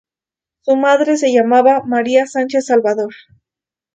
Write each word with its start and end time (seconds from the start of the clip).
Su 0.61 0.77
madre 0.77 1.15
se 1.15 1.31
llamaba 1.31 1.83
María 1.83 2.25
Sánchez 2.25 2.65
Salvador. 2.65 3.13